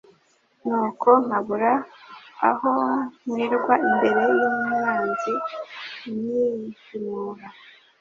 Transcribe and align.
nuko 0.65 1.09
nkabura 1.25 1.71
aho 2.49 2.71
nkwirwa 3.29 3.73
imbere 3.87 4.21
y’umwanzi 4.37 5.33
unyihimura 6.07 7.47